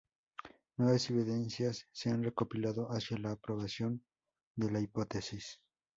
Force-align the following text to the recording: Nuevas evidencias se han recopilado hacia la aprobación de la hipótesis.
Nuevas 0.77 1.07
evidencias 1.11 1.85
se 1.91 2.09
han 2.09 2.23
recopilado 2.23 2.87
hacia 2.91 3.19
la 3.19 3.33
aprobación 3.33 4.03
de 4.55 4.71
la 4.71 4.79
hipótesis. 4.79 5.61